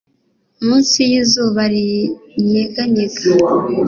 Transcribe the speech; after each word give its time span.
munsi 0.65 0.99
y'izuba 1.09 1.61
rinyeganyega 1.71 3.23